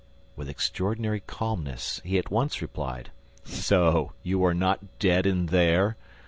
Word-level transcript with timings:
With 0.35 0.49
extraordinary 0.49 1.19
calmness, 1.19 2.01
he 2.03 2.17
at 2.17 2.31
once 2.31 2.59
replied: 2.59 3.11
"So 3.43 4.13
you 4.23 4.43
are 4.45 4.53
not 4.55 4.97
dead 4.97 5.27
in 5.27 5.45
there? 5.45 5.95